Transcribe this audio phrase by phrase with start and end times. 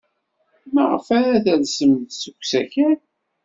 [0.73, 2.97] Maɣef ara tersem seg usakal?